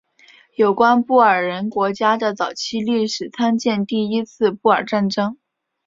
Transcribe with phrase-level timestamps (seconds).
[0.55, 5.37] 有关布尔人国家的早期历史参见第一次布尔战争。